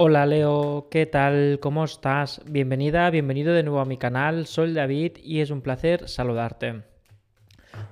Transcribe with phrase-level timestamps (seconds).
[0.00, 1.58] Hola Leo, ¿qué tal?
[1.60, 2.40] ¿Cómo estás?
[2.46, 6.84] Bienvenida, bienvenido de nuevo a mi canal, soy David y es un placer saludarte.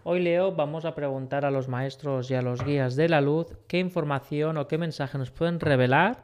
[0.04, 3.48] Hoy Leo vamos a preguntar a los maestros y a los guías de la luz
[3.66, 6.22] qué información o qué mensaje nos pueden revelar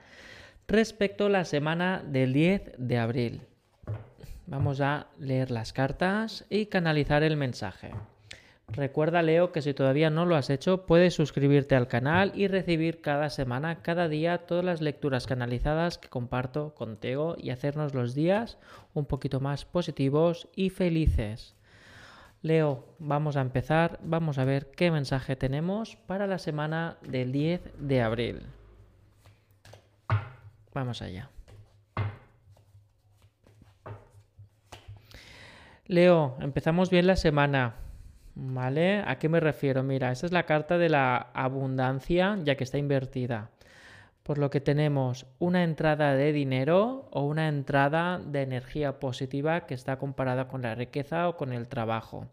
[0.68, 3.40] respecto a la semana del 10 de abril.
[4.46, 7.90] Vamos a leer las cartas y canalizar el mensaje.
[8.74, 13.02] Recuerda, Leo, que si todavía no lo has hecho, puedes suscribirte al canal y recibir
[13.02, 18.56] cada semana, cada día, todas las lecturas canalizadas que comparto contigo y hacernos los días
[18.94, 21.54] un poquito más positivos y felices.
[22.40, 27.60] Leo, vamos a empezar, vamos a ver qué mensaje tenemos para la semana del 10
[27.78, 28.46] de abril.
[30.72, 31.28] Vamos allá.
[35.86, 37.74] Leo, empezamos bien la semana.
[38.34, 39.02] ¿Vale?
[39.06, 39.82] ¿A qué me refiero?
[39.82, 43.50] Mira, esta es la carta de la abundancia ya que está invertida.
[44.22, 49.74] Por lo que tenemos una entrada de dinero o una entrada de energía positiva que
[49.74, 52.28] está comparada con la riqueza o con el trabajo.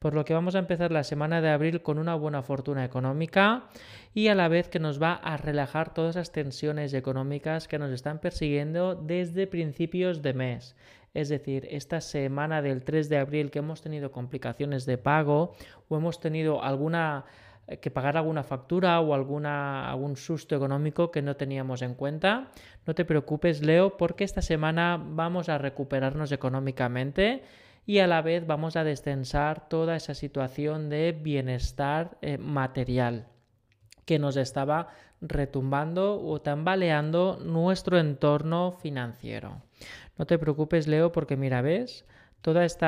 [0.00, 3.68] Por lo que vamos a empezar la semana de abril con una buena fortuna económica
[4.14, 7.92] y a la vez que nos va a relajar todas las tensiones económicas que nos
[7.92, 10.76] están persiguiendo desde principios de mes.
[11.14, 15.54] Es decir, esta semana del 3 de abril que hemos tenido complicaciones de pago
[15.88, 17.24] o hemos tenido alguna
[17.68, 22.48] eh, que pagar alguna factura o alguna, algún susto económico que no teníamos en cuenta.
[22.86, 27.42] No te preocupes, Leo, porque esta semana vamos a recuperarnos económicamente
[27.84, 33.28] y a la vez vamos a descensar toda esa situación de bienestar eh, material
[34.06, 34.88] que nos estaba
[35.20, 39.62] retumbando o tambaleando nuestro entorno financiero.
[40.16, 42.04] No te preocupes, Leo, porque mira, ves,
[42.40, 42.86] todo este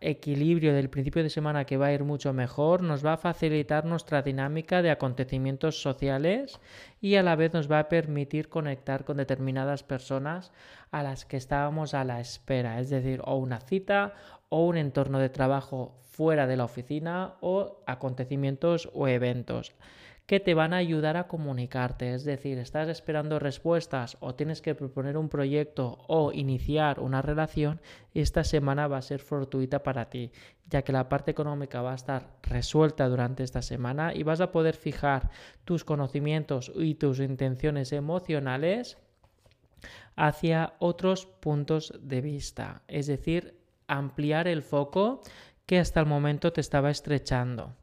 [0.00, 3.84] equilibrio del principio de semana que va a ir mucho mejor nos va a facilitar
[3.84, 6.60] nuestra dinámica de acontecimientos sociales
[7.00, 10.52] y a la vez nos va a permitir conectar con determinadas personas
[10.92, 14.14] a las que estábamos a la espera, es decir, o una cita
[14.48, 19.74] o un entorno de trabajo fuera de la oficina o acontecimientos o eventos
[20.26, 22.14] que te van a ayudar a comunicarte.
[22.14, 27.80] Es decir, estás esperando respuestas o tienes que proponer un proyecto o iniciar una relación,
[28.14, 30.32] esta semana va a ser fortuita para ti,
[30.68, 34.50] ya que la parte económica va a estar resuelta durante esta semana y vas a
[34.50, 35.30] poder fijar
[35.64, 38.98] tus conocimientos y tus intenciones emocionales
[40.16, 42.82] hacia otros puntos de vista.
[42.88, 43.58] Es decir,
[43.88, 45.20] ampliar el foco
[45.66, 47.74] que hasta el momento te estaba estrechando.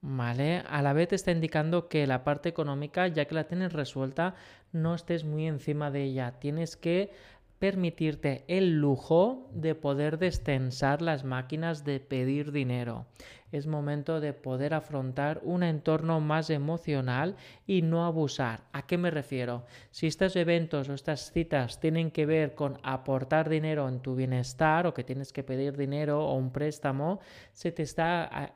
[0.00, 0.62] ¿Vale?
[0.68, 4.34] A la vez te está indicando que la parte económica, ya que la tienes resuelta,
[4.72, 6.38] no estés muy encima de ella.
[6.38, 7.10] Tienes que
[7.58, 13.06] permitirte el lujo de poder destensar las máquinas de pedir dinero.
[13.52, 17.36] Es momento de poder afrontar un entorno más emocional
[17.66, 18.64] y no abusar.
[18.72, 19.64] ¿A qué me refiero?
[19.90, 24.86] Si estos eventos o estas citas tienen que ver con aportar dinero en tu bienestar
[24.86, 27.20] o que tienes que pedir dinero o un préstamo,
[27.52, 28.52] se te está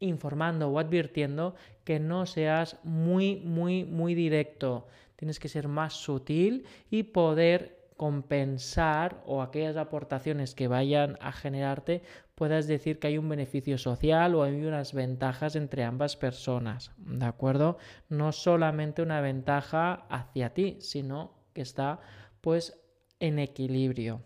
[0.00, 1.54] informando o advirtiendo
[1.84, 4.86] que no seas muy, muy, muy directo.
[5.16, 12.02] Tienes que ser más sutil y poder compensar o aquellas aportaciones que vayan a generarte
[12.38, 17.26] puedas decir que hay un beneficio social o hay unas ventajas entre ambas personas, ¿de
[17.26, 17.78] acuerdo?
[18.08, 21.98] No solamente una ventaja hacia ti, sino que está
[22.40, 22.80] pues
[23.18, 24.22] en equilibrio.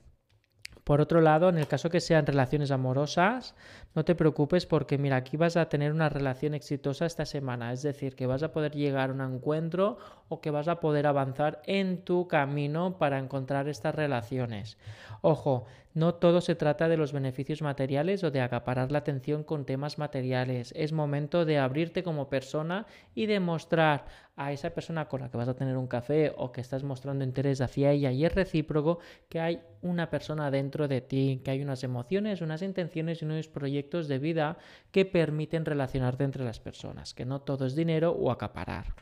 [0.84, 3.55] Por otro lado, en el caso que sean relaciones amorosas,
[3.95, 7.83] no te preocupes porque mira, aquí vas a tener una relación exitosa esta semana, es
[7.83, 9.99] decir, que vas a poder llegar a un encuentro
[10.29, 14.79] o que vas a poder avanzar en tu camino para encontrar estas relaciones.
[15.21, 19.67] Ojo, no todo se trata de los beneficios materiales o de acaparar la atención con
[19.67, 20.73] temas materiales.
[20.75, 25.49] Es momento de abrirte como persona y demostrar a esa persona con la que vas
[25.49, 29.41] a tener un café o que estás mostrando interés hacia ella y es recíproco que
[29.41, 33.49] hay una persona dentro de ti, que hay unas emociones, unas intenciones y unos
[33.91, 34.59] de vida
[34.91, 38.94] que permiten relacionarte entre las personas, que no todo es dinero o acaparar.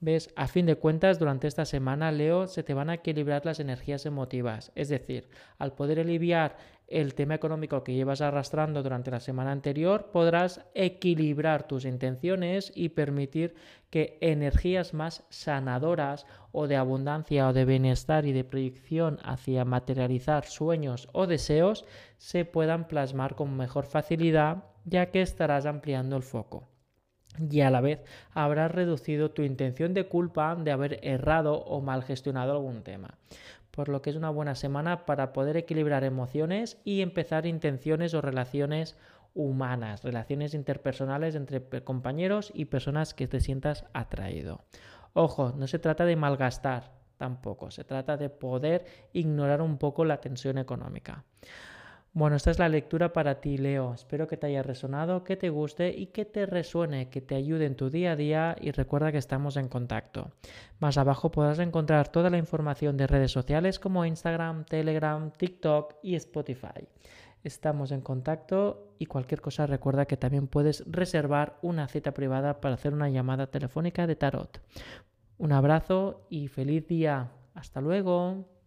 [0.00, 0.30] ¿Ves?
[0.36, 4.06] A fin de cuentas, durante esta semana, Leo, se te van a equilibrar las energías
[4.06, 4.70] emotivas.
[4.76, 5.28] Es decir,
[5.58, 6.56] al poder aliviar
[6.88, 12.90] el tema económico que llevas arrastrando durante la semana anterior, podrás equilibrar tus intenciones y
[12.90, 13.54] permitir
[13.90, 20.46] que energías más sanadoras o de abundancia o de bienestar y de proyección hacia materializar
[20.46, 21.84] sueños o deseos
[22.16, 26.68] se puedan plasmar con mejor facilidad, ya que estarás ampliando el foco
[27.50, 28.00] y a la vez
[28.32, 33.18] habrás reducido tu intención de culpa de haber errado o mal gestionado algún tema.
[33.78, 38.20] Por lo que es una buena semana para poder equilibrar emociones y empezar intenciones o
[38.20, 38.96] relaciones
[39.34, 44.64] humanas, relaciones interpersonales entre compañeros y personas que te sientas atraído.
[45.12, 47.70] Ojo, no se trata de malgastar, tampoco.
[47.70, 51.22] Se trata de poder ignorar un poco la tensión económica.
[52.18, 53.94] Bueno, esta es la lectura para ti, Leo.
[53.94, 57.64] Espero que te haya resonado, que te guste y que te resuene, que te ayude
[57.64, 60.32] en tu día a día y recuerda que estamos en contacto.
[60.80, 66.16] Más abajo podrás encontrar toda la información de redes sociales como Instagram, Telegram, TikTok y
[66.16, 66.88] Spotify.
[67.44, 72.74] Estamos en contacto y cualquier cosa recuerda que también puedes reservar una cita privada para
[72.74, 74.60] hacer una llamada telefónica de tarot.
[75.38, 77.30] Un abrazo y feliz día.
[77.54, 78.57] Hasta luego.